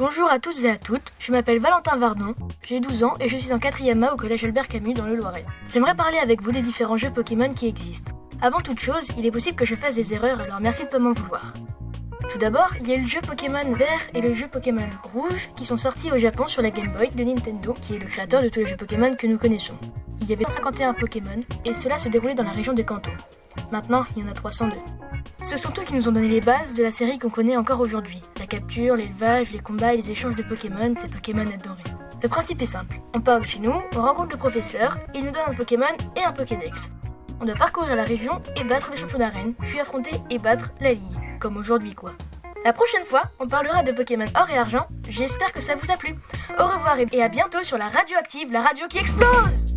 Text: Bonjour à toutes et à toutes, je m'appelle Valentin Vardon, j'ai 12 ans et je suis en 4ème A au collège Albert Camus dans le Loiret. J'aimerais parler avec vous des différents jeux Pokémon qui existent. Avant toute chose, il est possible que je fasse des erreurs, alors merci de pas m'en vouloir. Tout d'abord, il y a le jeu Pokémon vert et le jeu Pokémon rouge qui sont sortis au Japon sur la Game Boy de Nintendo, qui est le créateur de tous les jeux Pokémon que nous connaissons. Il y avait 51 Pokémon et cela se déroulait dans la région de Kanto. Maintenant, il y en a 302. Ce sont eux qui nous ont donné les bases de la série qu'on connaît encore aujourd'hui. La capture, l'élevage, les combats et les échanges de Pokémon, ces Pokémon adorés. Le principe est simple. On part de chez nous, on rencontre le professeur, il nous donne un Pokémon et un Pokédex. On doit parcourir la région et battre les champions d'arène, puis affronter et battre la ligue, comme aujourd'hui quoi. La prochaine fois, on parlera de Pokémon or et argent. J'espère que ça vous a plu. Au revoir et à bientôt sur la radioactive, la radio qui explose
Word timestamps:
Bonjour 0.00 0.30
à 0.30 0.38
toutes 0.38 0.64
et 0.64 0.70
à 0.70 0.78
toutes, 0.78 1.12
je 1.18 1.30
m'appelle 1.30 1.58
Valentin 1.58 1.94
Vardon, 1.98 2.34
j'ai 2.66 2.80
12 2.80 3.04
ans 3.04 3.12
et 3.20 3.28
je 3.28 3.36
suis 3.36 3.52
en 3.52 3.58
4ème 3.58 4.02
A 4.02 4.14
au 4.14 4.16
collège 4.16 4.42
Albert 4.44 4.66
Camus 4.66 4.94
dans 4.94 5.04
le 5.04 5.14
Loiret. 5.14 5.44
J'aimerais 5.74 5.94
parler 5.94 6.16
avec 6.16 6.40
vous 6.40 6.52
des 6.52 6.62
différents 6.62 6.96
jeux 6.96 7.10
Pokémon 7.10 7.52
qui 7.52 7.68
existent. 7.68 8.12
Avant 8.40 8.62
toute 8.62 8.80
chose, 8.80 9.12
il 9.18 9.26
est 9.26 9.30
possible 9.30 9.58
que 9.58 9.66
je 9.66 9.74
fasse 9.74 9.96
des 9.96 10.14
erreurs, 10.14 10.40
alors 10.40 10.58
merci 10.58 10.84
de 10.84 10.88
pas 10.88 10.98
m'en 10.98 11.12
vouloir. 11.12 11.52
Tout 12.30 12.38
d'abord, 12.38 12.70
il 12.80 12.88
y 12.88 12.94
a 12.94 12.96
le 12.96 13.06
jeu 13.06 13.20
Pokémon 13.20 13.74
vert 13.74 14.00
et 14.14 14.22
le 14.22 14.32
jeu 14.32 14.48
Pokémon 14.48 14.88
rouge 15.12 15.50
qui 15.54 15.66
sont 15.66 15.76
sortis 15.76 16.10
au 16.10 16.16
Japon 16.16 16.48
sur 16.48 16.62
la 16.62 16.70
Game 16.70 16.94
Boy 16.96 17.10
de 17.10 17.22
Nintendo, 17.22 17.76
qui 17.82 17.96
est 17.96 17.98
le 17.98 18.06
créateur 18.06 18.42
de 18.42 18.48
tous 18.48 18.60
les 18.60 18.66
jeux 18.68 18.78
Pokémon 18.78 19.14
que 19.16 19.26
nous 19.26 19.36
connaissons. 19.36 19.76
Il 20.22 20.30
y 20.30 20.32
avait 20.32 20.48
51 20.48 20.94
Pokémon 20.94 21.42
et 21.66 21.74
cela 21.74 21.98
se 21.98 22.08
déroulait 22.08 22.34
dans 22.34 22.44
la 22.44 22.52
région 22.52 22.72
de 22.72 22.80
Kanto. 22.80 23.10
Maintenant, 23.70 24.06
il 24.16 24.22
y 24.22 24.26
en 24.26 24.30
a 24.30 24.32
302. 24.32 24.76
Ce 25.42 25.56
sont 25.56 25.70
eux 25.78 25.84
qui 25.84 25.94
nous 25.94 26.08
ont 26.08 26.12
donné 26.12 26.28
les 26.28 26.40
bases 26.40 26.74
de 26.74 26.82
la 26.82 26.92
série 26.92 27.18
qu'on 27.18 27.30
connaît 27.30 27.56
encore 27.56 27.80
aujourd'hui. 27.80 28.20
La 28.38 28.46
capture, 28.46 28.94
l'élevage, 28.94 29.50
les 29.52 29.58
combats 29.58 29.94
et 29.94 29.96
les 29.96 30.10
échanges 30.10 30.36
de 30.36 30.42
Pokémon, 30.42 30.92
ces 30.94 31.08
Pokémon 31.08 31.42
adorés. 31.42 31.82
Le 32.22 32.28
principe 32.28 32.60
est 32.60 32.66
simple. 32.66 33.00
On 33.14 33.20
part 33.20 33.40
de 33.40 33.46
chez 33.46 33.58
nous, 33.58 33.74
on 33.96 34.02
rencontre 34.02 34.32
le 34.32 34.36
professeur, 34.36 34.98
il 35.14 35.24
nous 35.24 35.30
donne 35.30 35.42
un 35.48 35.54
Pokémon 35.54 35.86
et 36.16 36.22
un 36.22 36.32
Pokédex. 36.32 36.90
On 37.40 37.46
doit 37.46 37.54
parcourir 37.54 37.96
la 37.96 38.04
région 38.04 38.42
et 38.54 38.64
battre 38.64 38.90
les 38.90 38.98
champions 38.98 39.18
d'arène, 39.18 39.54
puis 39.54 39.80
affronter 39.80 40.20
et 40.28 40.38
battre 40.38 40.72
la 40.80 40.92
ligue, 40.92 41.38
comme 41.40 41.56
aujourd'hui 41.56 41.94
quoi. 41.94 42.12
La 42.62 42.74
prochaine 42.74 43.06
fois, 43.06 43.22
on 43.38 43.48
parlera 43.48 43.82
de 43.82 43.92
Pokémon 43.92 44.26
or 44.38 44.50
et 44.50 44.58
argent. 44.58 44.86
J'espère 45.08 45.52
que 45.52 45.62
ça 45.62 45.74
vous 45.74 45.90
a 45.90 45.96
plu. 45.96 46.14
Au 46.58 46.64
revoir 46.64 46.98
et 46.98 47.22
à 47.22 47.28
bientôt 47.28 47.62
sur 47.62 47.78
la 47.78 47.88
radioactive, 47.88 48.52
la 48.52 48.60
radio 48.60 48.86
qui 48.88 48.98
explose 48.98 49.69